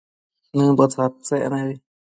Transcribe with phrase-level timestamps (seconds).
[0.55, 1.75] Nëmbo tsadtsec nebi